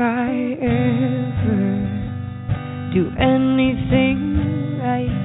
[0.00, 1.64] I ever
[2.94, 5.16] do anything right,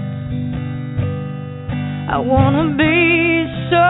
[2.11, 3.87] I wanna be so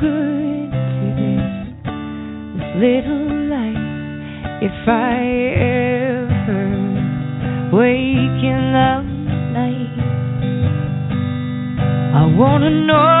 [0.00, 1.52] good to this,
[2.76, 3.86] little life.
[4.62, 5.18] If I
[6.24, 6.64] ever
[7.76, 8.94] wake in the
[9.52, 9.98] night,
[12.14, 13.17] I wanna know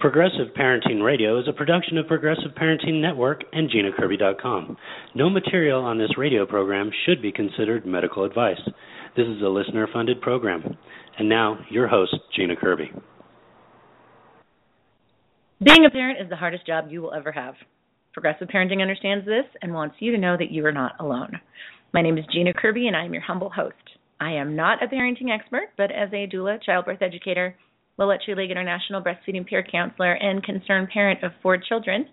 [0.00, 4.76] Progressive Parenting Radio is a production of Progressive Parenting Network and GinaKirby.com.
[5.16, 8.60] No material on this radio program should be considered medical advice.
[9.16, 10.76] This is a listener funded program.
[11.18, 12.92] And now, your host, Gina Kirby.
[15.64, 17.54] Being a parent is the hardest job you will ever have.
[18.12, 21.40] Progressive Parenting understands this and wants you to know that you are not alone.
[21.92, 23.74] My name is Gina Kirby, and I am your humble host.
[24.20, 27.56] I am not a parenting expert, but as a doula, childbirth educator,
[27.98, 32.06] La Leche League International breastfeeding peer counselor, and concerned parent of four children,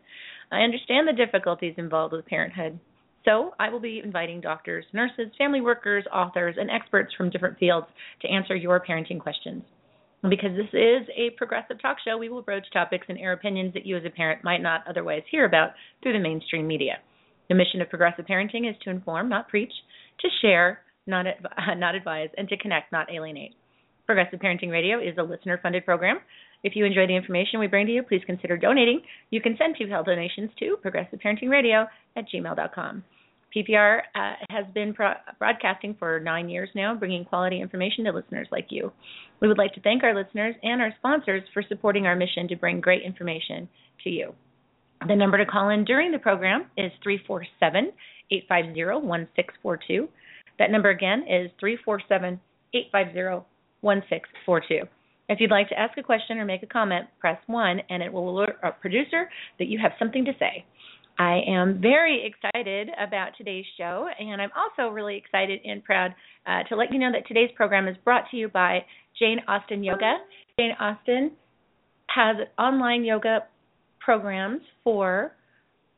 [0.51, 2.79] I understand the difficulties involved with parenthood.
[3.23, 7.87] So I will be inviting doctors, nurses, family workers, authors, and experts from different fields
[8.21, 9.63] to answer your parenting questions.
[10.27, 13.85] Because this is a progressive talk show, we will broach topics and air opinions that
[13.85, 16.97] you as a parent might not otherwise hear about through the mainstream media.
[17.47, 19.73] The mission of progressive parenting is to inform, not preach,
[20.21, 23.53] to share, not, adv- not advise, and to connect, not alienate.
[24.05, 26.19] Progressive Parenting Radio is a listener funded program.
[26.63, 29.01] If you enjoy the information we bring to you, please consider donating.
[29.31, 33.03] You can send PayPal donations to Progressive Parenting Radio at gmail.com.
[33.55, 38.47] PPR uh, has been pro- broadcasting for nine years now, bringing quality information to listeners
[38.51, 38.91] like you.
[39.41, 42.55] We would like to thank our listeners and our sponsors for supporting our mission to
[42.55, 43.69] bring great information
[44.03, 44.33] to you.
[45.07, 47.91] The number to call in during the program is 347
[48.31, 50.09] 850 1642.
[50.59, 52.39] That number again is 347
[52.73, 53.54] 850
[53.85, 54.89] 1642.
[55.29, 58.11] If you'd like to ask a question or make a comment, press 1 and it
[58.11, 59.29] will alert our producer
[59.59, 60.65] that you have something to say.
[61.17, 66.13] I am very excited about today's show, and I'm also really excited and proud
[66.45, 68.79] uh, to let you know that today's program is brought to you by
[69.17, 70.17] Jane Austen Yoga.
[70.59, 71.31] Jane Austen
[72.07, 73.45] has online yoga
[73.99, 75.31] programs for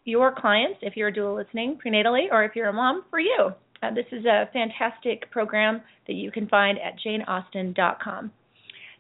[0.06, 3.50] your clients, if you're a doula listening prenatally, or if you're a mom, for you.
[3.82, 8.32] Uh, this is a fantastic program that you can find at janeausten.com.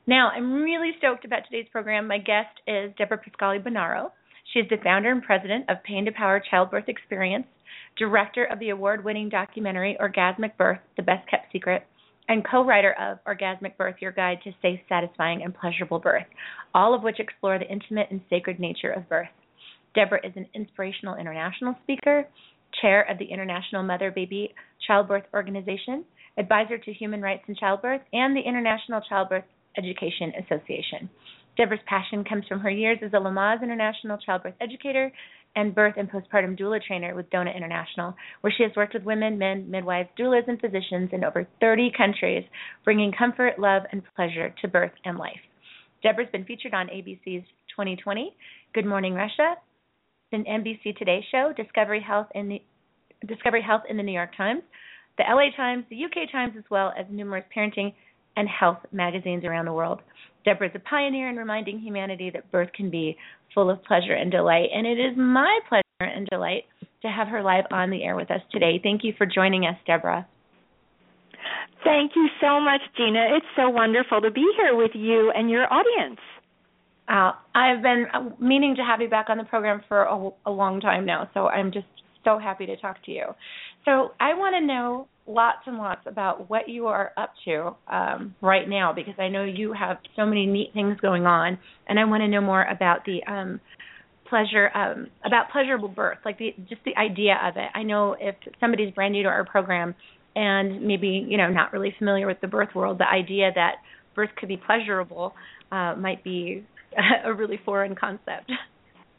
[0.05, 2.07] Now, I'm really stoked about today's program.
[2.07, 4.11] My guest is Deborah Pascali Bonaro.
[4.53, 7.45] She is the founder and president of Pain to Power Childbirth Experience,
[7.97, 11.83] director of the award winning documentary Orgasmic Birth The Best Kept Secret,
[12.29, 16.25] and co writer of Orgasmic Birth Your Guide to Safe, Satisfying, and Pleasurable Birth,
[16.73, 19.27] all of which explore the intimate and sacred nature of birth.
[19.95, 22.27] Deborah is an inspirational international speaker,
[22.81, 24.53] chair of the International Mother Baby
[24.85, 26.05] Childbirth Organization,
[26.38, 29.45] advisor to human rights in childbirth, and the International Childbirth
[29.78, 31.09] Education Association.
[31.57, 35.11] Deborah's passion comes from her years as a Lamaze International childbirth educator
[35.56, 39.39] and birth and postpartum doula trainer with DONA International, where she has worked with women,
[39.39, 42.44] men, midwives, doulas, and physicians in over 30 countries,
[42.83, 45.39] bringing comfort, love, and pleasure to birth and life.
[46.03, 47.45] Deborah's been featured on ABC's
[47.75, 48.35] 2020,
[48.73, 49.56] Good Morning Russia,
[50.31, 52.61] the NBC Today Show, Discovery Health in the
[53.27, 54.61] Discovery Health in the New York Times,
[55.17, 57.93] the LA Times, the UK Times, as well as numerous parenting
[58.35, 60.01] and health magazines around the world.
[60.45, 63.17] Deborah is a pioneer in reminding humanity that birth can be
[63.55, 66.63] full of pleasure and delight, and it is my pleasure and delight
[67.01, 68.79] to have her live on the air with us today.
[68.81, 70.27] Thank you for joining us, Deborah.
[71.83, 73.35] Thank you so much, Gina.
[73.38, 76.19] It's so wonderful to be here with you and your audience.
[77.07, 78.06] Uh, I've been
[78.39, 81.48] meaning to have you back on the program for a, a long time now, so
[81.48, 81.86] I'm just
[82.24, 83.25] so happy to talk to you.
[83.86, 88.36] So I want to know lots and lots about what you are up to um,
[88.42, 91.57] right now because I know you have so many neat things going on,
[91.88, 93.62] and I want to know more about the um,
[94.30, 97.69] pleasure um, about pleasurable birth, like the just the idea of it.
[97.74, 99.95] I know if somebody's brand new to our program
[100.36, 103.75] and maybe you know not really familiar with the birth world, the idea that
[104.15, 105.33] birth could be pleasurable
[105.71, 106.65] uh, might be
[107.25, 108.51] a really foreign concept.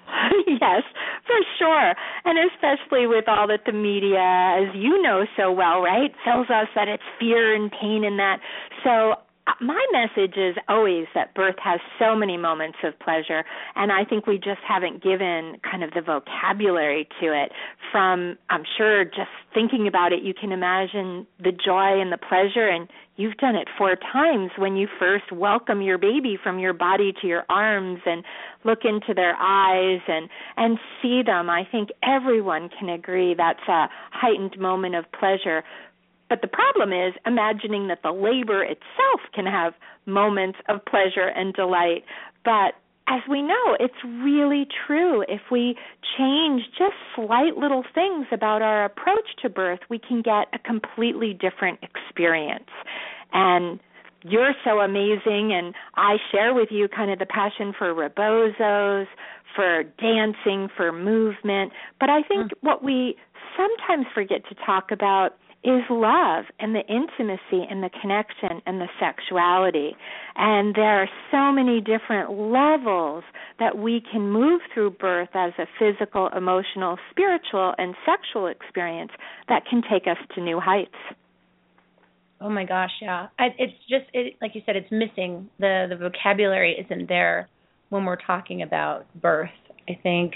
[0.47, 0.83] yes,
[1.27, 1.95] for sure.
[2.25, 6.69] And especially with all that the media, as you know so well, right, tells us
[6.75, 8.39] that it's fear and pain and that.
[8.85, 9.15] So
[9.49, 13.45] Uh, my message is always that birth has so many moments of pleasure,
[13.77, 17.53] and I think we just haven't given kind of the vocabulary to it.
[17.91, 22.69] From, I'm sure, just thinking about it, you can imagine the joy and the pleasure,
[22.69, 27.13] and you've done it four times when you first welcome your baby from your body
[27.21, 28.25] to your arms and
[28.65, 31.49] look into their eyes and and see them.
[31.49, 35.65] I think everyone can agree that's a heightened moment of pleasure
[36.29, 39.75] but the problem is imagining that the labor itself can have
[40.07, 42.05] moments of pleasure and delight.
[42.45, 42.75] But
[43.09, 45.23] as we know, it's really true.
[45.29, 45.77] If we
[46.19, 51.33] change just slight little things about our approach to birth, we can get a completely
[51.33, 52.69] different experience.
[53.33, 53.81] And
[54.25, 59.07] you're so amazing, and I share with you kind of the passion for rebozos,
[59.57, 61.73] for dancing, for movement.
[62.01, 62.57] But I think mm.
[62.61, 63.17] what we
[63.57, 68.89] sometimes forget to talk about is love and the intimacy and the connection and the
[69.01, 69.97] sexuality.
[70.37, 73.25] And there are so many different levels
[73.59, 79.11] that we can move through birth as a physical, emotional, spiritual, and sexual experience
[79.49, 80.95] that can take us to new heights.
[82.41, 83.27] Oh my gosh, yeah.
[83.39, 87.49] I, it's just it, like you said, it's missing the the vocabulary isn't there
[87.89, 89.51] when we're talking about birth.
[89.89, 90.35] I think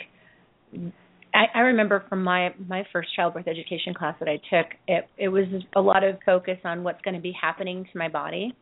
[1.34, 5.28] I, I remember from my my first childbirth education class that I took, it it
[5.28, 8.54] was a lot of focus on what's going to be happening to my body,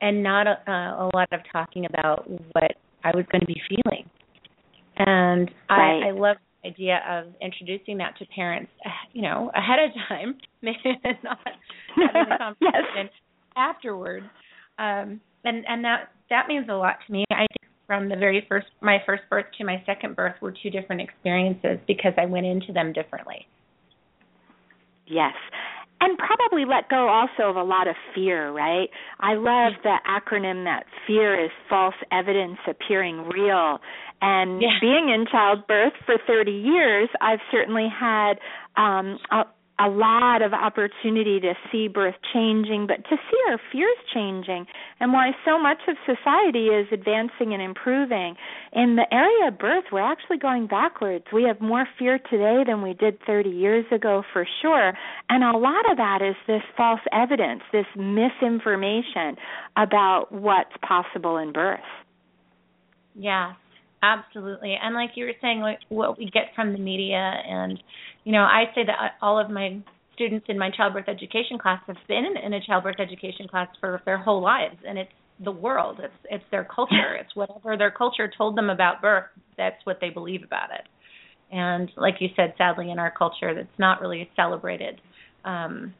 [0.00, 2.72] and not a, uh, a lot of talking about what
[3.04, 4.08] I was going to be feeling.
[4.96, 6.02] And right.
[6.04, 8.70] I, I love the idea of introducing that to parents,
[9.12, 11.38] you know, ahead of time, not
[11.96, 13.08] having the conversation yes.
[13.56, 14.26] afterwards.
[14.78, 17.24] Um, and and that that means a lot to me.
[17.86, 21.78] From the very first my first birth to my second birth were two different experiences
[21.86, 23.46] because I went into them differently.
[25.06, 25.34] Yes.
[26.00, 28.88] And probably let go also of a lot of fear, right?
[29.20, 33.78] I love the acronym that fear is false evidence appearing real.
[34.20, 34.78] And yeah.
[34.80, 38.34] being in childbirth for 30 years, I've certainly had
[38.76, 39.18] um,
[39.86, 44.66] a, lot of opportunity to see birth changing, but to see our fears changing,
[45.00, 48.36] and why so much of society is advancing and improving.
[48.72, 51.24] In the area of birth, we're actually going backwards.
[51.32, 54.92] We have more fear today than we did 30 years ago, for sure.
[55.28, 59.36] And a lot of that is this false evidence, this misinformation
[59.76, 61.80] about what's possible in birth.
[63.14, 63.52] Yeah,
[64.02, 64.76] absolutely.
[64.80, 67.82] And like you were saying, like what we get from the media and
[68.24, 69.80] you know, I say that all of my
[70.14, 74.18] students in my childbirth education class have been in a childbirth education class for their
[74.18, 75.10] whole lives, and it's
[75.42, 76.00] the world.
[76.02, 77.16] It's it's their culture.
[77.20, 79.24] It's whatever their culture told them about birth.
[79.56, 80.86] That's what they believe about it.
[81.54, 85.00] And like you said, sadly, in our culture, that's not really celebrated.
[85.44, 85.94] Um,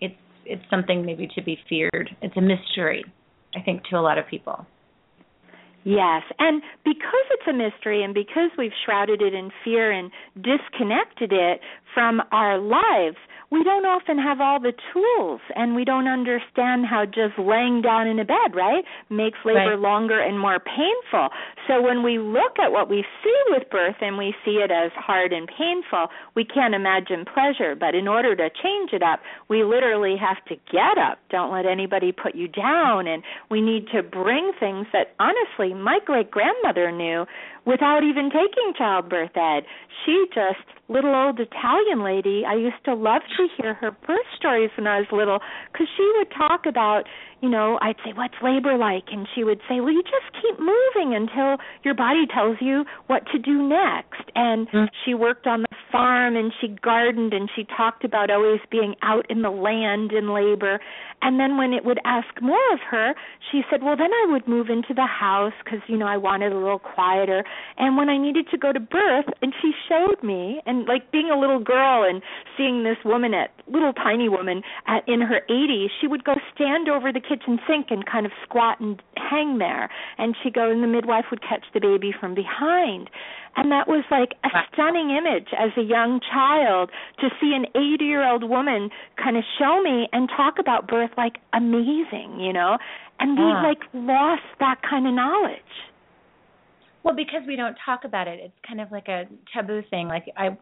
[0.00, 0.14] it's
[0.44, 2.10] it's something maybe to be feared.
[2.22, 3.04] It's a mystery,
[3.54, 4.66] I think, to a lot of people.
[5.84, 11.32] Yes, and because it's a mystery and because we've shrouded it in fear and disconnected
[11.32, 11.60] it
[11.94, 13.16] from our lives,
[13.50, 18.06] we don't often have all the tools and we don't understand how just laying down
[18.06, 19.78] in a bed, right, makes labor right.
[19.78, 21.28] longer and more painful.
[21.66, 24.92] So when we look at what we see with birth and we see it as
[24.94, 27.74] hard and painful, we can't imagine pleasure.
[27.74, 31.18] But in order to change it up, we literally have to get up.
[31.28, 33.08] Don't let anybody put you down.
[33.08, 37.26] And we need to bring things that honestly my great grandmother knew
[37.70, 39.62] without even taking childbirth ed.
[40.04, 42.42] She just little old Italian lady.
[42.44, 45.38] I used to love to hear her birth stories when I was little
[45.72, 47.04] because she would talk about,
[47.40, 50.58] you know, I'd say, "What's labor like?" and she would say, "Well, you just keep
[50.58, 54.90] moving until your body tells you what to do next." And mm-hmm.
[55.04, 59.26] she worked on the farm and she gardened and she talked about always being out
[59.30, 60.80] in the land in labor.
[61.22, 63.14] And then when it would ask more of her,
[63.50, 66.52] she said, "Well, then I would move into the house because you know I wanted
[66.52, 67.44] a little quieter."
[67.76, 71.30] And when I needed to go to birth, and she showed me, and like being
[71.30, 72.22] a little girl and
[72.56, 76.88] seeing this woman at little tiny woman at, in her 80s, she would go stand
[76.88, 80.82] over the kitchen sink and kind of squat and hang there, and she'd go, and
[80.82, 83.10] the midwife would catch the baby from behind.
[83.56, 86.90] And that was like a stunning image as a young child
[87.20, 88.90] to see an 80 year old woman
[89.22, 92.78] kind of show me and talk about birth like amazing, you know?
[93.18, 93.62] And we yeah.
[93.62, 95.58] like lost that kind of knowledge.
[97.02, 100.06] Well, because we don't talk about it, it's kind of like a taboo thing.
[100.06, 100.56] Like I,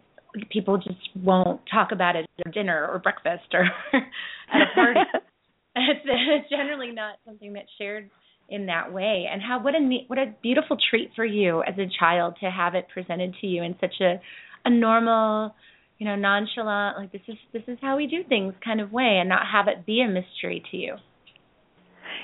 [0.51, 5.01] people just won't talk about it at dinner or breakfast or at a party.
[5.77, 8.11] it's, it's generally not something that's shared
[8.49, 9.27] in that way.
[9.31, 12.75] And how what a what a beautiful treat for you as a child to have
[12.75, 14.21] it presented to you in such a
[14.65, 15.55] a normal,
[15.99, 19.19] you know, nonchalant like this is this is how we do things kind of way,
[19.21, 20.97] and not have it be a mystery to you.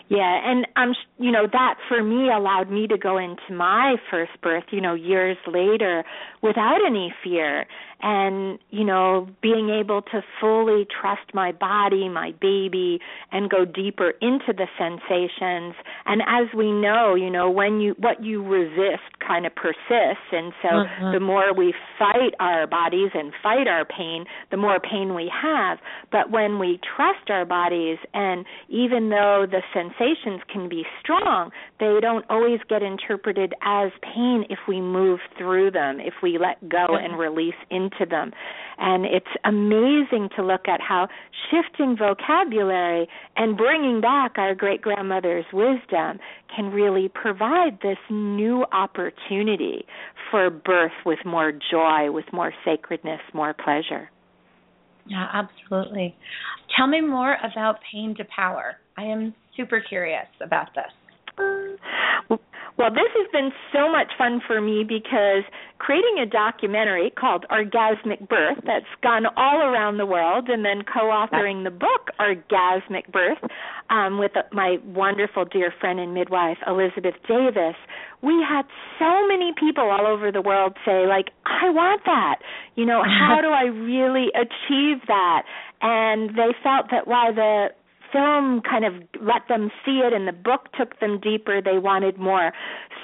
[0.08, 3.96] Yeah, and I'm um, you know that for me allowed me to go into my
[4.10, 6.04] first birth, you know, years later
[6.42, 7.64] without any fear
[8.02, 12.98] and you know being able to fully trust my body, my baby
[13.32, 15.74] and go deeper into the sensations.
[16.04, 20.52] And as we know, you know, when you what you resist kind of persists and
[20.60, 21.12] so mm-hmm.
[21.12, 25.78] the more we fight our bodies and fight our pain, the more pain we have.
[26.12, 31.98] But when we trust our bodies and even though the sensations can be strong, they
[32.00, 36.86] don't always get interpreted as pain if we move through them, if we let go
[36.90, 38.32] and release into them.
[38.78, 41.08] And it's amazing to look at how
[41.50, 46.18] shifting vocabulary and bringing back our great grandmother's wisdom
[46.54, 49.84] can really provide this new opportunity
[50.30, 54.10] for birth with more joy, with more sacredness, more pleasure.
[55.06, 56.16] Yeah, absolutely.
[56.76, 58.76] Tell me more about Pain to Power.
[58.96, 60.92] I am super curious about this.
[62.76, 65.44] Well, this has been so much fun for me because
[65.78, 71.02] creating a documentary called Orgasmic Birth that's gone all around the world, and then co
[71.06, 73.38] authoring the book Orgasmic Birth
[73.90, 77.76] um, with my wonderful dear friend and midwife, Elizabeth Davis,
[78.22, 78.64] we had
[78.98, 82.40] so many people all over the world say, like, I want that.
[82.74, 85.42] You know, how do I really achieve that?
[85.80, 87.68] And they felt that while the
[88.14, 91.60] film kind of let them see it and the book took them deeper.
[91.60, 92.52] They wanted more.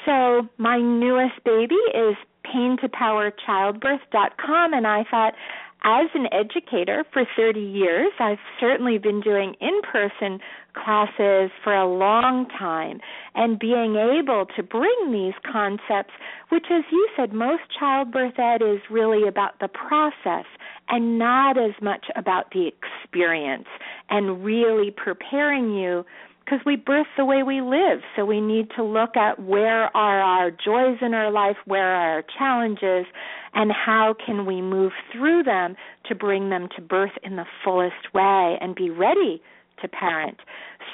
[0.06, 2.14] So my newest baby is
[2.46, 5.34] paintopowerchildbirth.com and i thought
[5.82, 10.40] as an educator for 30 years, I've certainly been doing in person
[10.74, 13.00] classes for a long time
[13.34, 16.12] and being able to bring these concepts,
[16.50, 20.46] which, as you said, most childbirth ed is really about the process
[20.88, 23.68] and not as much about the experience
[24.08, 26.04] and really preparing you
[26.50, 28.00] because we birth the way we live.
[28.16, 32.14] So we need to look at where are our joys in our life, where are
[32.14, 33.06] our challenges,
[33.54, 38.12] and how can we move through them to bring them to birth in the fullest
[38.14, 39.42] way and be ready
[39.82, 40.38] to parent.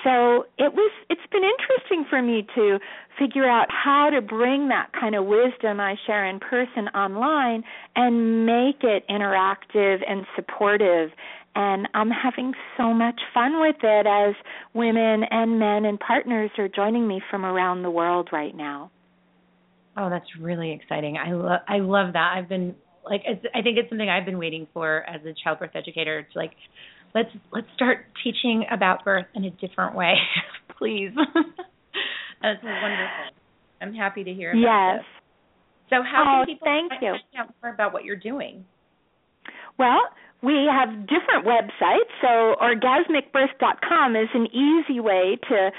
[0.04, 2.78] So it was it's been interesting for me to
[3.18, 7.64] figure out how to bring that kind of wisdom I share in person online
[7.94, 11.10] and make it interactive and supportive
[11.56, 14.34] and I'm having so much fun with it as
[14.74, 18.90] women and men and partners are joining me from around the world right now.
[19.96, 21.16] Oh, that's really exciting.
[21.16, 22.34] I love I love that.
[22.36, 22.74] I've been
[23.08, 26.52] like I think it's something I've been waiting for as a childbirth educator to like
[27.16, 30.14] let's let's start teaching about birth in a different way,
[30.78, 31.10] please.
[32.42, 33.24] that's wonderful.
[33.80, 34.96] I'm happy to hear about that.
[34.96, 35.04] yes.
[35.04, 35.88] this.
[35.88, 37.40] So how oh, can people thank find you.
[37.40, 38.64] out more about what you're doing?
[39.78, 40.00] Well,
[40.42, 42.10] we have different websites.
[42.20, 45.70] So orgasmicbirth.com is an easy way to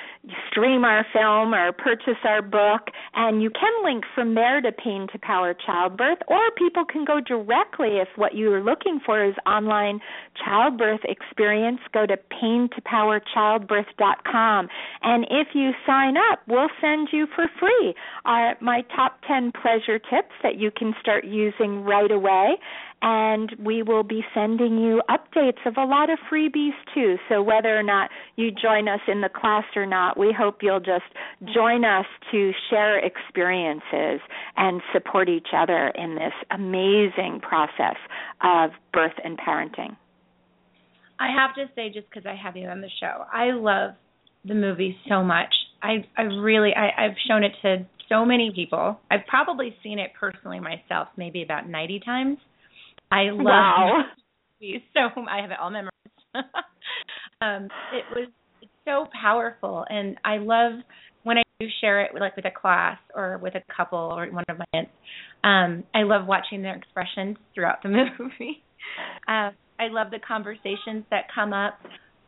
[0.49, 5.07] stream our film or purchase our book, and you can link from there to Pain
[5.13, 9.35] to Power Childbirth, or people can go directly if what you are looking for is
[9.45, 9.99] online
[10.43, 11.79] childbirth experience.
[11.93, 14.69] Go to paintopowerchildbirth.com,
[15.03, 17.93] and if you sign up, we'll send you for free
[18.25, 22.57] our, my top 10 pleasure tips that you can start using right away
[23.09, 27.15] and we will be sending you updates of a lot of freebies too.
[27.29, 30.81] So whether or not you join us in the class or not, we hope you'll
[30.81, 31.05] just
[31.53, 34.19] join us to share experiences
[34.57, 37.95] and support each other in this amazing process
[38.43, 39.95] of birth and parenting.
[41.17, 43.91] I have to say, just because I have you on the show, I love
[44.43, 45.53] the movie so much.
[45.81, 48.99] I I really I, I've shown it to so many people.
[49.09, 52.37] I've probably seen it personally myself, maybe about ninety times.
[53.11, 54.03] I love wow.
[54.61, 55.91] so I have it all memorized.
[57.41, 58.29] um, it was
[58.85, 60.73] so powerful, and I love
[61.23, 64.27] when I do share it with, like with a class or with a couple or
[64.27, 64.91] one of my aunts.
[65.43, 68.63] Um, I love watching their expressions throughout the movie.
[69.27, 71.79] uh, I love the conversations that come up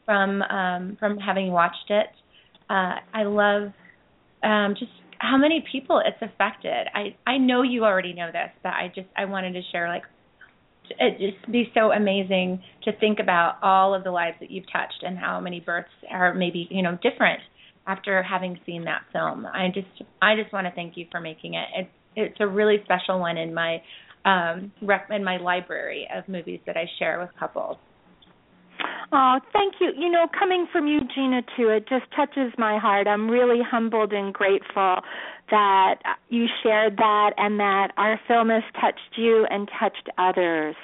[0.05, 2.07] from um, from having watched it.
[2.69, 3.71] Uh, I love
[4.43, 6.87] um, just how many people it's affected.
[6.93, 10.03] I I know you already know this, but I just I wanted to share like
[10.99, 15.03] it just be so amazing to think about all of the lives that you've touched
[15.03, 17.39] and how many births are maybe you know different
[17.87, 19.45] after having seen that film.
[19.45, 19.87] I just
[20.21, 21.67] I just want to thank you for making it.
[21.75, 23.81] It's it's a really special one in my
[24.25, 27.77] um rep in my library of movies that I share with couples.
[29.11, 29.91] Oh, thank you.
[29.97, 33.07] You know, coming from you, Gina, too, it just touches my heart.
[33.07, 34.97] I'm really humbled and grateful
[35.51, 35.95] that
[36.29, 40.75] you shared that and that our film has touched you and touched others.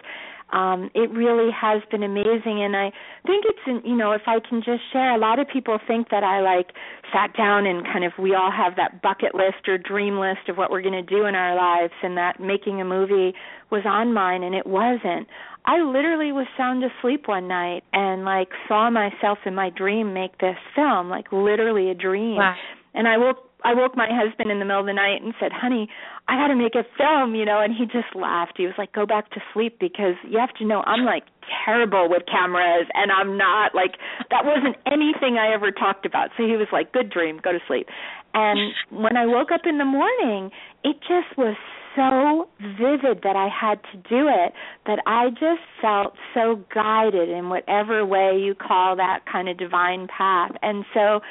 [0.53, 2.63] um, it really has been amazing.
[2.63, 2.91] And I
[3.25, 6.23] think it's, you know, if I can just share, a lot of people think that
[6.23, 6.67] I like
[7.11, 10.57] sat down and kind of we all have that bucket list or dream list of
[10.57, 13.33] what we're going to do in our lives, and that making a movie
[13.71, 15.27] was on mine, and it wasn't.
[15.65, 20.37] I literally was sound asleep one night and like saw myself in my dream make
[20.37, 22.35] this film, like literally a dream.
[22.35, 22.55] Wow.
[22.93, 25.51] And I woke I woke my husband in the middle of the night and said,
[25.51, 25.89] "Honey,
[26.27, 28.57] I got to make a film," you know, and he just laughed.
[28.57, 31.23] He was like, "Go back to sleep because you have to know I'm like
[31.63, 33.97] terrible with cameras and I'm not like
[34.29, 37.59] that wasn't anything I ever talked about." So he was like, "Good dream, go to
[37.67, 37.87] sleep."
[38.33, 40.51] And when I woke up in the morning,
[40.83, 41.55] it just was
[41.95, 44.53] so vivid that I had to do it
[44.85, 50.07] that I just felt so guided in whatever way you call that kind of divine
[50.07, 50.51] path.
[50.61, 51.21] And so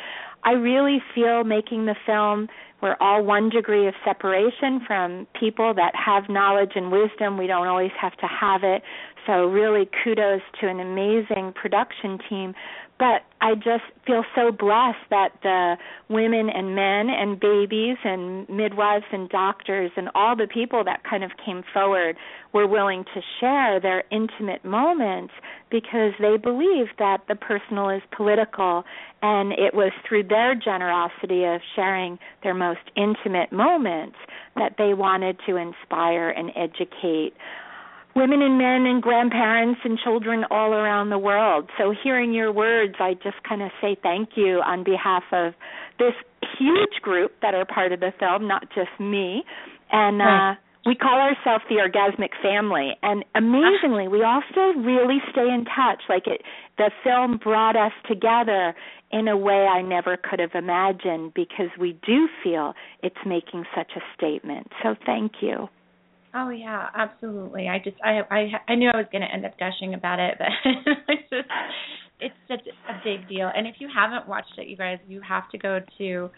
[0.44, 2.48] I really feel making the film
[2.84, 7.38] we're all one degree of separation from people that have knowledge and wisdom.
[7.38, 8.82] We don't always have to have it.
[9.26, 12.54] So really kudos to an amazing production team
[12.98, 15.76] but I just feel so blessed that the
[16.08, 21.24] women and men and babies and midwives and doctors and all the people that kind
[21.24, 22.16] of came forward
[22.54, 25.34] were willing to share their intimate moments
[25.70, 28.84] because they believe that the personal is political
[29.20, 34.16] and it was through their generosity of sharing their most intimate moments
[34.54, 37.32] that they wanted to inspire and educate
[38.14, 41.68] women and men and grandparents and children all around the world.
[41.76, 45.54] So hearing your words, I just kind of say thank you on behalf of
[45.98, 46.14] this
[46.56, 49.42] huge group that are part of the film, not just me.
[49.90, 55.64] And uh we call ourselves the orgasmic family and amazingly we also really stay in
[55.64, 56.42] touch like it
[56.78, 58.74] the film brought us together
[59.14, 63.92] in a way I never could have imagined because we do feel it's making such
[63.96, 64.66] a statement.
[64.82, 65.68] So thank you.
[66.34, 67.68] Oh yeah, absolutely.
[67.68, 70.34] I just I I I knew I was going to end up gushing about it,
[70.36, 70.48] but
[71.08, 71.48] it's just
[72.18, 73.48] it's such a big deal.
[73.54, 76.30] And if you haven't watched it, you guys, you have to go to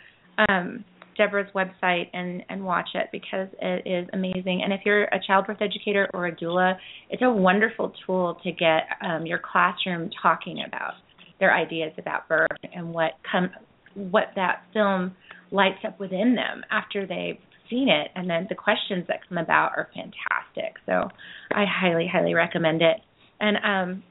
[0.51, 0.85] um
[1.16, 4.62] Deborah's website and and watch it because it is amazing.
[4.62, 6.74] And if you're a childbirth educator or a doula,
[7.11, 10.94] it's a wonderful tool to get um your classroom talking about
[11.40, 13.50] their ideas about birth and what come
[13.94, 15.14] what that film
[15.50, 17.38] lights up within them after they've
[17.70, 18.11] seen it.
[18.14, 20.76] And then the questions that come about are fantastic.
[20.87, 21.09] So
[21.52, 22.98] i highly highly recommend it.
[23.40, 24.02] And um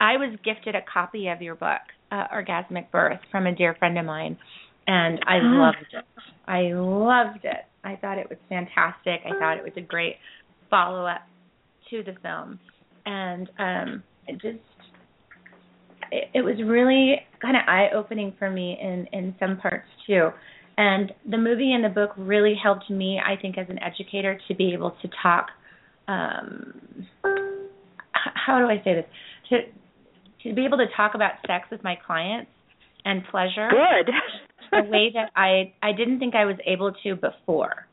[0.00, 3.98] i was gifted a copy of your book uh, orgasmic birth from a dear friend
[3.98, 4.36] of mine
[4.86, 5.60] and i Ah.
[5.60, 6.04] loved it
[6.48, 10.16] i loved it i thought it was fantastic i thought it was a great
[10.70, 11.22] follow up
[11.90, 12.58] to the film
[13.06, 14.58] and um it just
[16.10, 20.30] it, it was really kind of eye opening for me in in some parts too
[20.78, 24.54] and the movie and the book really helped me, I think, as an educator to
[24.54, 25.48] be able to talk.
[26.08, 27.06] Um,
[28.12, 29.04] how do I say this?
[29.50, 29.58] To
[30.48, 32.50] to be able to talk about sex with my clients
[33.04, 34.12] and pleasure Good.
[34.72, 37.86] A way that I I didn't think I was able to before.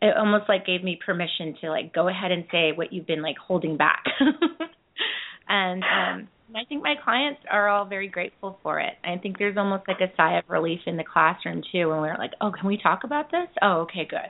[0.00, 3.22] It almost like gave me permission to like go ahead and say what you've been
[3.22, 4.04] like holding back.
[5.48, 8.92] and um I think my clients are all very grateful for it.
[9.04, 12.18] I think there's almost like a sigh of relief in the classroom too when we're
[12.18, 14.28] like, "Oh, can we talk about this?" Oh, okay, good.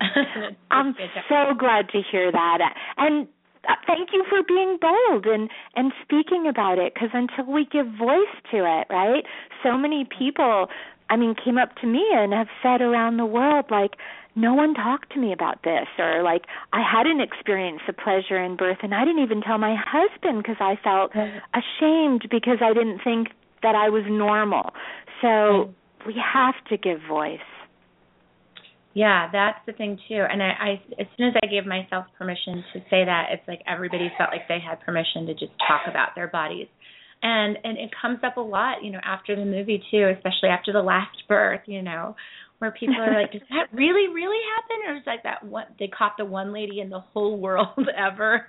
[0.70, 0.94] I'm
[1.28, 2.58] so glad to hear that.
[2.96, 3.28] And
[3.68, 7.86] Uh, thank you for being bold and and speaking about it because until we give
[7.86, 9.24] voice to it, right?
[9.62, 10.66] So many people,
[11.10, 13.92] I mean, came up to me and have said around the world like
[14.34, 18.56] no one talked to me about this or like I hadn't experienced the pleasure in
[18.56, 21.12] birth and I didn't even tell my husband because I felt
[21.54, 23.28] ashamed because I didn't think
[23.62, 24.70] that I was normal.
[25.20, 25.72] So
[26.06, 27.38] we have to give voice.
[28.94, 30.22] Yeah, that's the thing too.
[30.30, 33.62] And I, I as soon as I gave myself permission to say that, it's like
[33.66, 36.68] everybody felt like they had permission to just talk about their bodies.
[37.22, 40.72] And and it comes up a lot, you know, after the movie too, especially after
[40.72, 42.16] the last birth, you know,
[42.58, 44.90] where people are like, Does that really, really happen?
[44.92, 48.46] Or it's like that one they caught the one lady in the whole world ever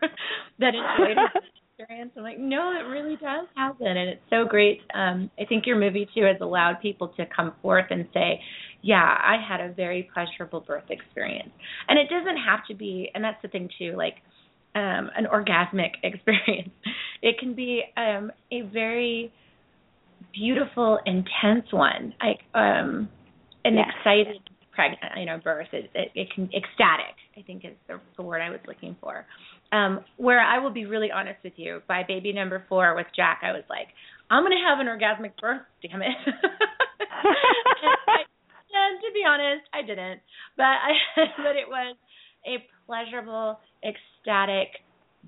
[0.60, 1.44] that enjoyed it
[1.80, 2.12] experience.
[2.16, 4.82] I'm like, no, it really does happen, and it's so great.
[4.94, 8.40] Um, I think your movie too has allowed people to come forth and say,
[8.84, 11.50] yeah, I had a very pleasurable birth experience,
[11.88, 13.10] and it doesn't have to be.
[13.16, 14.16] And that's the thing too, like
[14.76, 16.70] um, an orgasmic experience.
[17.22, 19.32] It can be um, a very
[20.34, 23.10] beautiful, intense one, like um,
[23.66, 23.88] an Yes.
[24.00, 24.38] excited
[24.74, 25.68] pregnant, you know, birth.
[25.72, 27.16] It, it, it can ecstatic.
[27.38, 29.26] I think is the, the word I was looking for.
[29.72, 33.42] Um, where I will be really honest with you, by baby number four with Jack,
[33.44, 33.88] I was like,
[34.30, 36.10] I'm gonna have an orgasmic birth, damn it.
[38.08, 38.24] I,
[38.74, 40.22] and to be honest, I didn't.
[40.58, 40.92] But I
[41.38, 41.96] but it was
[42.46, 44.70] a pleasurable, ecstatic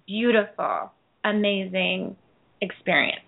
[0.08, 0.92] beautiful,
[1.24, 2.16] amazing
[2.62, 3.22] experience.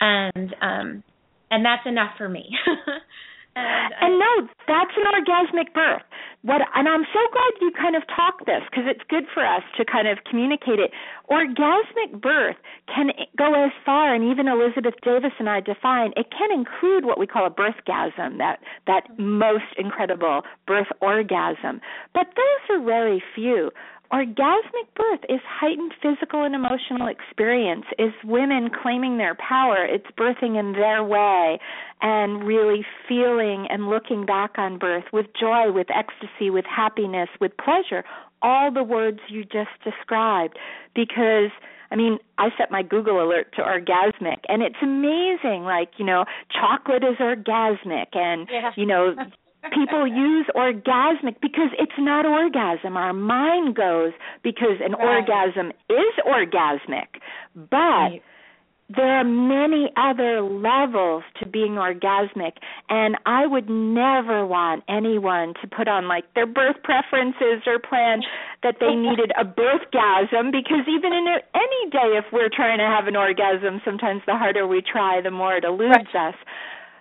[0.00, 1.02] And um
[1.50, 2.50] and that's enough for me.
[3.56, 6.02] and, and no, that's an orgasmic birth.
[6.42, 9.62] What and I'm so glad you kind of talked this because it's good for us
[9.78, 10.90] to kind of communicate it.
[11.30, 12.56] Orgasmic birth
[12.92, 17.18] can go as far, and even Elizabeth Davis and I define it can include what
[17.18, 21.80] we call a birthgasm, that that most incredible birth orgasm.
[22.12, 23.70] But those are very few.
[24.12, 29.84] Orgasmic birth is heightened physical and emotional experience, is women claiming their power.
[29.84, 31.58] It's birthing in their way
[32.00, 37.52] and really feeling and looking back on birth with joy, with ecstasy, with happiness, with
[37.56, 38.04] pleasure.
[38.42, 40.58] All the words you just described.
[40.94, 41.50] Because
[41.90, 45.62] I mean, I set my Google alert to orgasmic, and it's amazing.
[45.62, 48.70] Like, you know, chocolate is orgasmic, and yeah.
[48.76, 49.14] you know,
[49.72, 52.96] people use orgasmic because it's not orgasm.
[52.96, 55.28] Our mind goes because an right.
[55.28, 57.20] orgasm is orgasmic.
[57.54, 58.22] But right.
[58.94, 62.52] there are many other levels to being orgasmic
[62.88, 68.20] and I would never want anyone to put on like their birth preferences or plan
[68.62, 73.06] that they needed a birthgasm because even in any day if we're trying to have
[73.06, 76.28] an orgasm sometimes the harder we try the more it eludes right.
[76.28, 76.34] us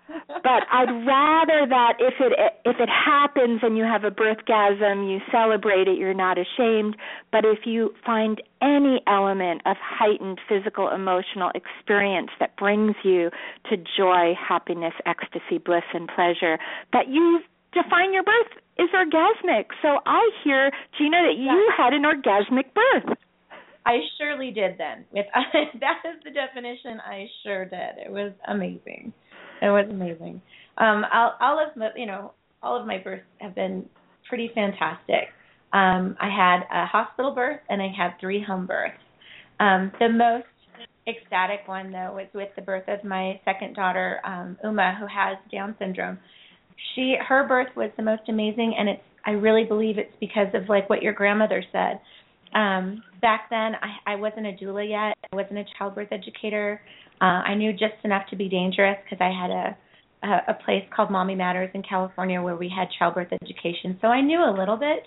[0.08, 2.34] but I'd rather that if it
[2.66, 6.98] if it happens and you have a birthgasm, you celebrate it, you're not ashamed.
[7.32, 13.30] But if you find any element of heightened physical emotional experience that brings you
[13.70, 16.58] to joy, happiness, ecstasy, bliss, and pleasure,
[16.92, 17.40] that you
[17.74, 19.66] define your birth is orgasmic.
[19.82, 23.18] So I hear, Gina, that you had an orgasmic birth.
[23.86, 25.06] I surely did then.
[25.14, 25.42] If I,
[25.80, 28.06] that is the definition, I sure did.
[28.06, 29.14] It was amazing.
[29.64, 30.42] It was amazing.
[30.78, 33.86] Um, all, all of the, you know, all of my births have been
[34.28, 35.30] pretty fantastic.
[35.72, 38.98] Um, I had a hospital birth and I had three home births.
[39.60, 40.46] Um, the most
[41.08, 45.38] ecstatic one though was with the birth of my second daughter, um, Uma, who has
[45.52, 46.18] Down syndrome.
[46.94, 50.68] She her birth was the most amazing, and it's I really believe it's because of
[50.68, 52.02] like what your grandmother said.
[52.54, 55.18] Um, back then, I, I wasn't a doula yet.
[55.32, 56.82] I wasn't a childbirth educator.
[57.22, 59.78] Uh, I knew just enough to be dangerous because I had a,
[60.28, 63.98] a a place called Mommy Matters in California where we had childbirth education.
[64.02, 65.04] So I knew a little bit,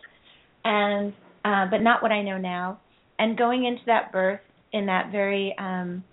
[0.64, 1.12] and
[1.44, 2.80] uh, but not what I know now.
[3.18, 4.40] And going into that birth
[4.72, 6.04] in that very um,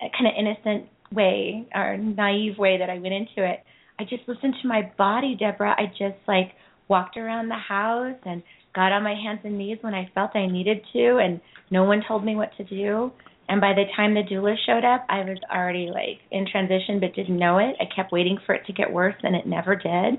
[0.00, 3.60] kind of innocent way or naive way that I went into it,
[3.98, 5.74] I just listened to my body, Deborah.
[5.76, 6.52] I just like
[6.88, 8.42] walked around the house and
[8.74, 12.02] got on my hands and knees when I felt I needed to, and no one
[12.06, 13.10] told me what to do.
[13.48, 17.14] And by the time the doula showed up, I was already like in transition, but
[17.14, 17.76] didn't know it.
[17.80, 20.18] I kept waiting for it to get worse, and it never did.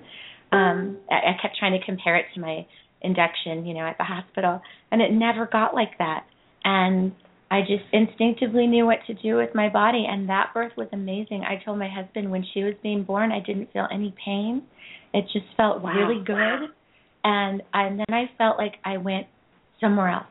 [0.51, 2.65] Um, I, I kept trying to compare it to my
[3.01, 4.61] induction, you know, at the hospital,
[4.91, 6.25] and it never got like that.
[6.63, 7.13] And
[7.51, 11.43] I just instinctively knew what to do with my body, and that birth was amazing.
[11.43, 14.63] I told my husband when she was being born, I didn't feel any pain.
[15.13, 15.93] It just felt wow.
[15.93, 16.69] really good,
[17.23, 19.27] and and then I felt like I went
[19.81, 20.27] somewhere else,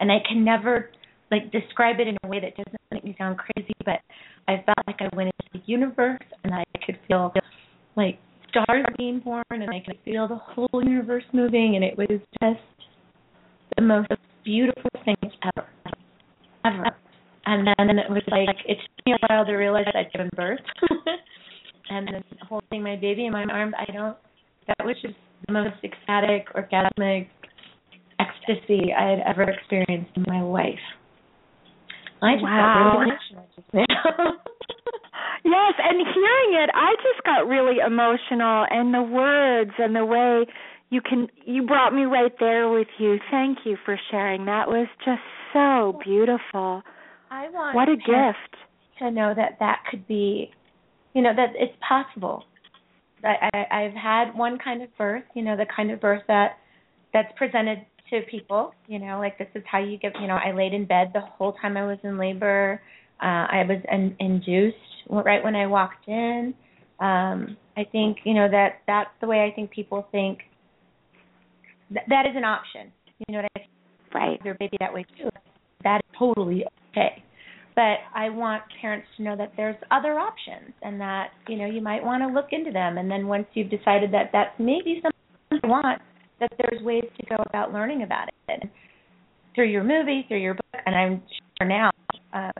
[0.00, 0.90] and I can never
[1.32, 4.00] like describe it in a way that doesn't make me sound crazy, but
[4.46, 7.32] I felt like I went into the universe and I could feel
[7.96, 8.18] like
[8.50, 12.60] stars being born and I could feel the whole universe moving and it was just
[13.76, 14.08] the most
[14.44, 15.66] beautiful thing ever.
[16.64, 16.96] Ever.
[17.46, 20.60] And then it was like it took me a while to realize I'd given birth.
[21.90, 24.16] and then holding my baby in my arms, I don't
[24.68, 25.14] that was just
[25.46, 27.28] the most ecstatic, orgasmic
[28.20, 30.78] ecstasy I had ever experienced in my life.
[32.22, 32.94] I just wow.
[32.94, 33.84] got really emotional just now.
[35.44, 40.46] yes, and hearing it, I just got really emotional, and the words and the way
[40.90, 43.18] you can you brought me right there with you.
[43.30, 44.44] Thank you for sharing.
[44.44, 46.82] That was just so beautiful.
[47.30, 48.56] I want what a gift
[48.98, 50.50] to know that that could be,
[51.14, 52.44] you know, that it's possible.
[53.24, 56.58] I, I I've had one kind of birth, you know, the kind of birth that
[57.12, 60.52] that's presented to people, you know, like this is how you get, you know, I
[60.52, 62.80] laid in bed the whole time I was in labor.
[63.20, 64.76] Uh, I was in, induced
[65.08, 66.54] right when I walked in.
[67.00, 70.38] Um, I think, you know, that that's the way I think people think
[71.88, 72.92] th- that is an option.
[73.26, 73.68] You know what I mean?
[74.14, 74.44] Right.
[74.44, 75.28] Their baby that way too.
[75.82, 77.22] That is totally okay.
[77.74, 81.80] But I want parents to know that there's other options and that, you know, you
[81.80, 82.98] might want to look into them.
[82.98, 86.02] And then once you've decided that that's maybe something you want,
[86.42, 88.62] that there's ways to go about learning about it
[89.54, 91.22] through your movie, through your book, and I'm
[91.58, 91.90] sure now
[92.32, 92.50] uh,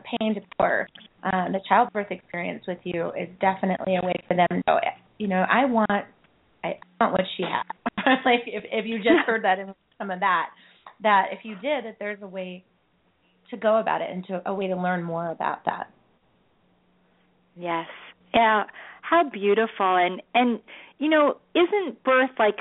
[0.56, 0.86] for
[1.24, 4.78] uh, the childbirth experience with you is definitely a way for them to go.
[5.18, 6.04] You know, I want,
[6.62, 7.62] I want what she had.
[8.24, 10.50] like if if you just heard that and some of that,
[11.02, 12.64] that if you did, that there's a way
[13.50, 15.90] to go about it and to a way to learn more about that.
[17.56, 17.86] Yes.
[18.32, 18.64] Yeah.
[19.02, 20.60] How beautiful and and
[20.98, 22.56] you know, isn't birth like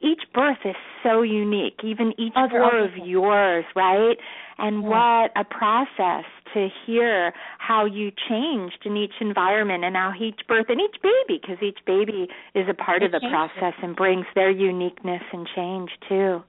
[0.00, 4.16] each birth is so unique, even each oh, four of yours, right?
[4.58, 4.88] And yeah.
[4.88, 6.24] what a process
[6.54, 11.40] to hear how you changed in each environment and how each birth and each baby,
[11.40, 15.48] because each baby is a part it of the process and brings their uniqueness and
[15.54, 16.42] change too.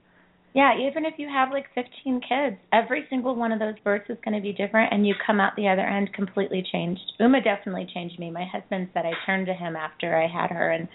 [0.54, 4.18] Yeah, even if you have like 15 kids, every single one of those births is
[4.24, 7.00] going to be different, and you come out the other end completely changed.
[7.18, 8.30] Uma definitely changed me.
[8.30, 10.86] My husband said I turned to him after I had her and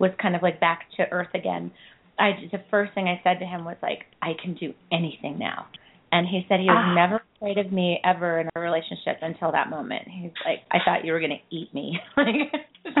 [0.00, 1.70] was kind of like back to earth again.
[2.18, 5.66] I the first thing I said to him was like, I can do anything now.
[6.12, 6.94] And he said he was Ah.
[6.94, 10.08] never afraid of me ever in a relationship until that moment.
[10.08, 11.98] He's like, I thought you were going to eat me.
[12.16, 12.50] like,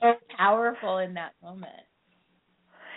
[0.00, 1.72] so powerful in that moment.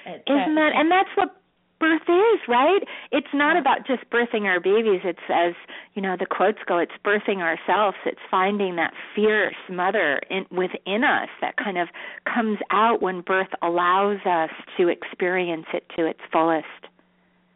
[0.05, 1.35] It's, Isn't that and that's what
[1.83, 2.79] birth is, right?
[3.11, 5.01] It's not about just birthing our babies.
[5.03, 5.53] It's as
[5.95, 7.97] you know, the quotes go, it's birthing ourselves.
[8.05, 11.89] It's finding that fierce mother in, within us that kind of
[12.33, 16.67] comes out when birth allows us to experience it to its fullest.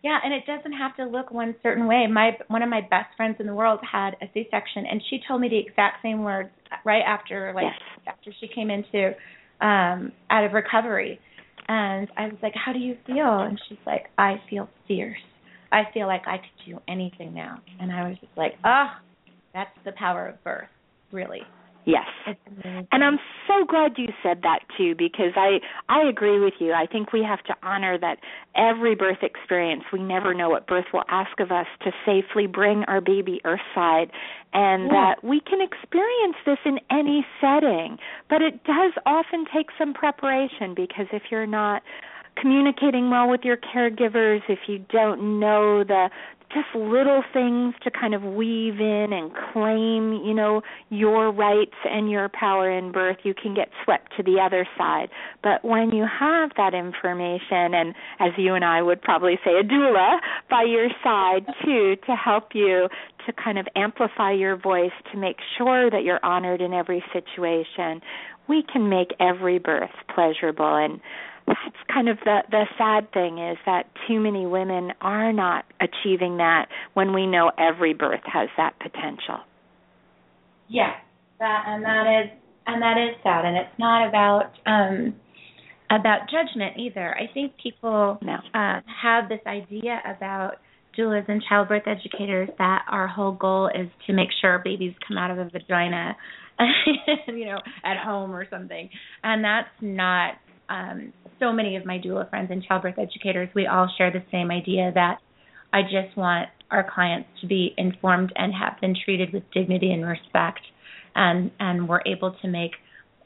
[0.04, 2.06] Yeah, and it doesn't have to look one certain way.
[2.08, 5.40] My one of my best friends in the world had a C-section, and she told
[5.40, 6.50] me the exact same words
[6.86, 7.82] right after, like Yes.
[8.08, 9.16] after she came into
[9.62, 11.20] um out of recovery.
[11.68, 15.20] And I was like, "How do you feel?" And she's like, "I feel fierce.
[15.72, 19.02] I feel like I could do anything now." And I was just like, "Ah,
[19.54, 20.70] that's the power of birth,
[21.12, 21.44] really."
[21.88, 22.06] Yes.
[22.92, 26.74] And I'm so glad you said that too because I I agree with you.
[26.74, 28.18] I think we have to honor that
[28.56, 32.84] every birth experience we never know what birth will ask of us to safely bring
[32.90, 34.12] our baby earthside
[34.54, 35.16] and Yeah.
[35.16, 37.98] that we can experience this in any setting.
[38.30, 41.84] But it does often take some preparation because if you're not
[42.36, 46.10] communicating well with your caregivers, if you don't know the
[46.54, 52.10] just little things to kind of weave in and claim, you know, your rights and
[52.10, 55.10] your power in birth, you can get swept to the other side.
[55.44, 59.64] But when you have that information, and as you and I would probably say, a
[59.64, 62.88] doula by your side too, to help you
[63.26, 68.02] to kind of amplify your voice, to make sure that you're honored in every situation,
[68.48, 71.02] we can make every birth pleasurable and
[71.48, 76.38] that's kind of the the sad thing is that too many women are not achieving
[76.38, 79.40] that when we know every birth has that potential.
[80.68, 80.94] Yeah,
[81.40, 82.32] that and that is
[82.66, 85.16] and that is sad, and it's not about um
[85.90, 87.16] about judgment either.
[87.16, 88.36] I think people No.
[88.54, 90.56] uh, have this idea about
[90.98, 95.32] doulas and childbirth educators that our whole goal is to make sure babies come out
[95.32, 96.18] of a vagina,
[97.28, 98.90] you know, at home or something,
[99.24, 100.34] and that's not.
[100.70, 104.52] Um, so many of my doula friends and childbirth educators, we all share the same
[104.52, 105.20] idea that
[105.74, 110.06] I just want our clients to be informed and have been treated with dignity and
[110.06, 110.60] respect
[111.16, 112.72] and and we're able to make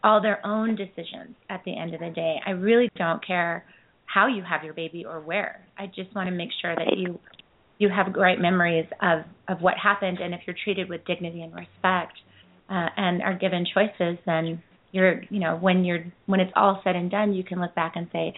[0.03, 2.37] all their own decisions at the end of the day.
[2.45, 3.63] I really don't care
[4.05, 5.65] how you have your baby or where.
[5.77, 7.19] I just want to make sure that you
[7.77, 11.53] you have great memories of of what happened and if you're treated with dignity and
[11.53, 12.13] respect
[12.69, 16.95] uh, and are given choices then you're you know when you're when it's all said
[16.95, 18.33] and done you can look back and say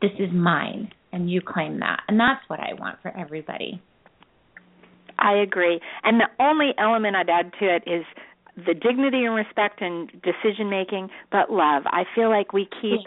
[0.00, 2.00] this is mine and you claim that.
[2.08, 3.80] And that's what i want for everybody.
[5.18, 5.80] I agree.
[6.04, 8.04] And the only element I'd add to it is
[8.56, 11.84] the dignity and respect and decision making, but love.
[11.86, 13.00] I feel like we keep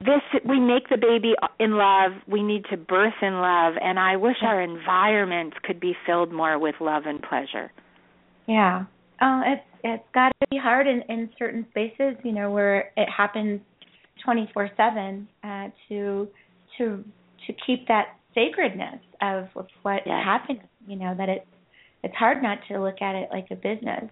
[0.00, 4.14] this we make the baby in love, we need to birth in love, and I
[4.14, 7.72] wish our environments could be filled more with love and pleasure.
[8.46, 8.84] yeah.
[9.20, 13.08] Uh, it's it's got to be hard in in certain spaces you know where it
[13.14, 13.60] happens
[14.24, 16.28] 24 7 uh to
[16.76, 17.04] to
[17.46, 20.24] to keep that sacredness of, of what Yes.
[20.24, 21.46] happened you know that it's
[22.02, 24.10] it's hard not to look at it like a business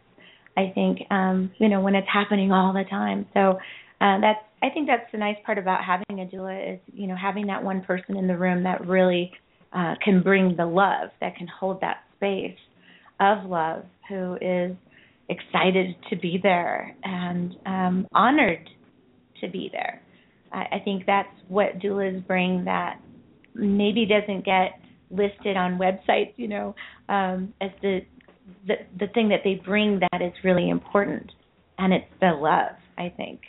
[0.57, 3.59] i think um you know when it's happening all the time so
[4.00, 7.16] uh that's i think that's the nice part about having a doula is you know
[7.16, 9.31] having that one person in the room that really
[9.72, 12.57] uh can bring the love that can hold that space
[13.20, 14.76] of love who is
[15.28, 18.68] excited to be there and um honored
[19.40, 20.02] to be there
[20.52, 23.00] I, I think that's what doulas bring that
[23.54, 26.74] maybe doesn't get listed on websites, you know,
[27.08, 28.00] um, as the
[28.66, 31.30] the the thing that they bring that is really important,
[31.78, 32.76] and it's the love.
[32.98, 33.40] I think.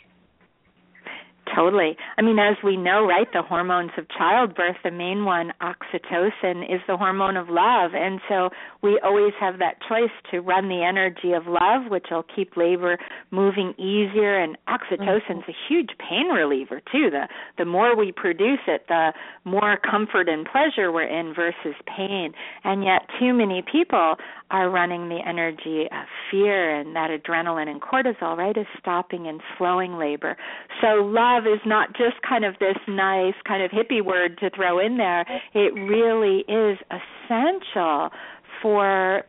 [1.54, 1.96] Totally.
[2.16, 6.80] I mean, as we know, right, the hormones of childbirth, the main one, oxytocin, is
[6.86, 7.92] the hormone of love.
[7.94, 8.50] And so
[8.82, 12.98] we always have that choice to run the energy of love, which will keep labor
[13.30, 14.38] moving easier.
[14.38, 15.50] And oxytocin's mm-hmm.
[15.50, 17.08] a huge pain reliever, too.
[17.10, 19.12] The, the more we produce it, the
[19.44, 22.32] more comfort and pleasure we're in versus pain.
[22.64, 24.16] And yet, too many people
[24.50, 29.40] are running the energy of fear, and that adrenaline and cortisol, right, is stopping and
[29.56, 30.36] slowing labor.
[30.80, 34.78] So, love is not just kind of this nice, kind of hippie word to throw
[34.78, 35.24] in there.
[35.54, 38.10] It really is essential
[38.62, 39.24] for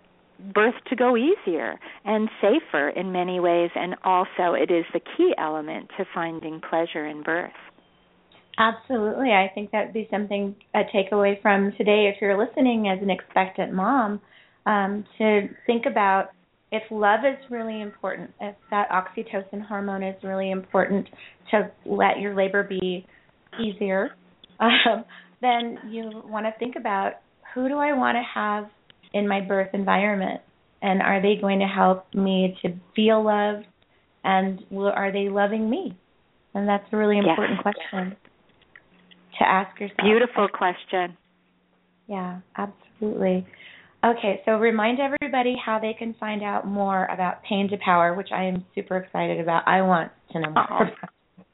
[0.53, 5.33] birth to go easier and safer in many ways and also it is the key
[5.37, 7.51] element to finding pleasure in birth
[8.57, 13.01] absolutely i think that would be something a takeaway from today if you're listening as
[13.01, 14.21] an expectant mom
[14.65, 16.29] um, to think about
[16.71, 21.07] if love is really important, if that oxytocin hormone is really important
[21.51, 23.05] to let your labor be
[23.59, 24.11] easier,
[24.59, 25.03] um,
[25.41, 27.13] then you want to think about
[27.53, 28.65] who do I want to have
[29.13, 30.41] in my birth environment,
[30.81, 33.65] and are they going to help me to feel loved,
[34.23, 35.97] and are they loving me?
[36.53, 37.73] And that's a really important yes.
[37.89, 38.15] question
[39.39, 39.99] to ask yourself.
[40.03, 41.17] Beautiful question.
[42.07, 43.47] Yeah, absolutely.
[44.03, 48.31] Okay, so remind everybody how they can find out more about Pain to Power, which
[48.31, 49.67] I am super excited about.
[49.67, 50.83] I want to know more oh.
[50.83, 51.09] about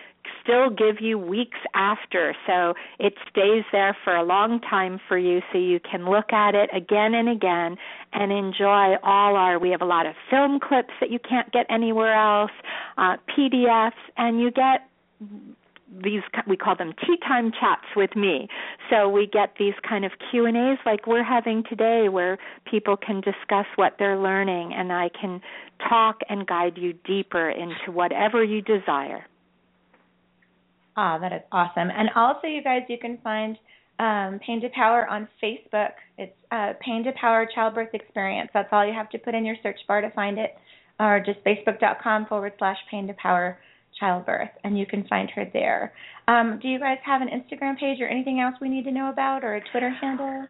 [0.42, 2.34] still give you weeks after.
[2.46, 6.54] So it stays there for a long time for you so you can look at
[6.54, 7.76] it again and again
[8.12, 11.66] and enjoy all our we have a lot of film clips that you can't get
[11.70, 12.52] anywhere else,
[12.96, 14.88] uh, PDFs and you get
[16.02, 18.46] these we call them tea time chats with me
[18.90, 22.36] so we get these kind of q and a's like we're having today where
[22.70, 25.40] people can discuss what they're learning and i can
[25.88, 29.26] talk and guide you deeper into whatever you desire
[31.00, 31.90] Ah, that is awesome.
[31.94, 33.56] And also, you guys, you can find
[34.00, 35.92] um, Pain to Power on Facebook.
[36.18, 38.50] It's uh, Pain to Power Childbirth Experience.
[38.52, 40.56] That's all you have to put in your search bar to find it,
[40.98, 43.60] or just facebook.com forward slash Pain to Power
[44.00, 45.92] Childbirth, and you can find her there.
[46.26, 49.08] Um, do you guys have an Instagram page or anything else we need to know
[49.08, 50.48] about, or a Twitter handle?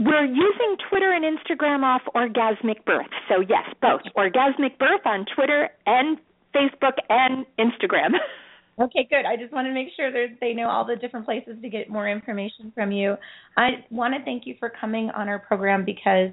[0.00, 3.06] We're using Twitter and Instagram off Orgasmic Birth.
[3.28, 4.02] So, yes, both.
[4.16, 6.18] Orgasmic Birth on Twitter and
[6.52, 8.14] Facebook and Instagram.
[8.80, 9.26] Okay, good.
[9.26, 11.90] I just want to make sure that they know all the different places to get
[11.90, 13.16] more information from you.
[13.56, 16.30] I want to thank you for coming on our program because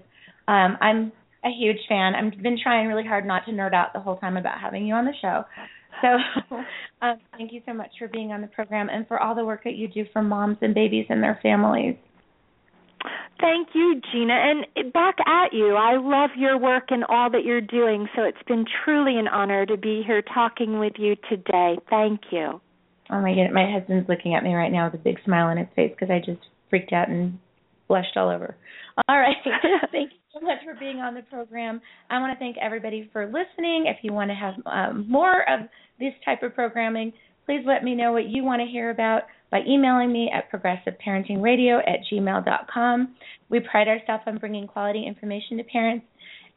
[0.48, 1.12] um, I'm
[1.44, 2.14] a huge fan.
[2.14, 4.94] I've been trying really hard not to nerd out the whole time about having you
[4.94, 5.44] on the show.
[6.02, 6.56] So,
[7.02, 9.64] uh, thank you so much for being on the program and for all the work
[9.64, 11.96] that you do for moms and babies and their families.
[13.40, 14.34] Thank you, Gina.
[14.34, 15.76] And back at you.
[15.76, 18.08] I love your work and all that you're doing.
[18.16, 21.78] So it's been truly an honor to be here talking with you today.
[21.90, 22.62] Thank you.
[23.12, 25.58] Oh my goodness, my husband's looking at me right now with a big smile on
[25.58, 27.38] his face because I just freaked out and
[27.88, 28.56] blushed all over.
[29.08, 29.36] All right.
[29.92, 31.82] thank you so much for being on the program.
[32.10, 33.86] I want to thank everybody for listening.
[33.88, 35.68] If you want to have um, more of
[36.00, 37.14] this type of programming,
[37.46, 39.24] please let me know what you want to hear about
[39.56, 43.16] by emailing me at progressiveparentingradio at gmail.com.
[43.48, 46.06] We pride ourselves on bringing quality information to parents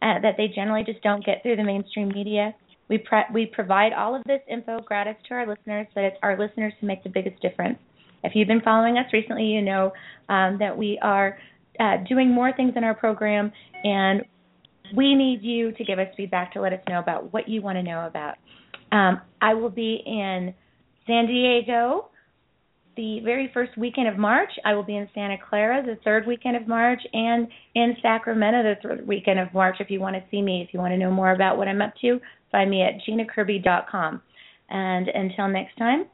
[0.02, 2.52] uh, that they generally just don't get through the mainstream media.
[2.88, 6.36] We, pre- we provide all of this info gratis to our listeners, but it's our
[6.36, 7.78] listeners who make the biggest difference.
[8.24, 9.92] If you've been following us recently, you know
[10.28, 11.38] um, that we are
[11.78, 13.52] uh, doing more things in our program,
[13.84, 14.22] and
[14.96, 17.76] we need you to give us feedback to let us know about what you want
[17.76, 18.38] to know about.
[18.90, 20.52] Um, I will be in
[21.06, 22.08] San Diego
[22.98, 24.50] the very first weekend of March.
[24.64, 28.74] I will be in Santa Clara the third weekend of March and in Sacramento the
[28.82, 29.76] third weekend of March.
[29.78, 31.80] If you want to see me, if you want to know more about what I'm
[31.80, 32.18] up to,
[32.50, 34.20] find me at ginakirby.com.
[34.70, 36.06] And until next time,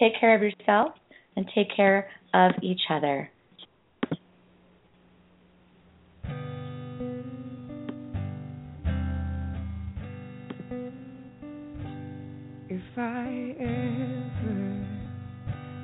[0.00, 0.94] take care of yourself
[1.36, 3.30] and take care of each other.
[12.68, 14.15] If I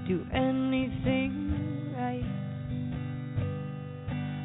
[0.07, 2.25] do anything right.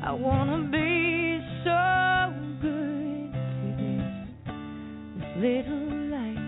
[0.05, 4.13] I wanna be so good to this,
[5.17, 6.45] this little life.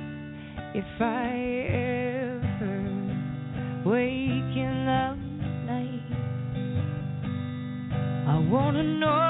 [0.75, 1.31] If I
[2.43, 2.77] ever
[3.85, 5.15] wake in the
[5.65, 6.11] night,
[8.27, 9.28] I wanna know.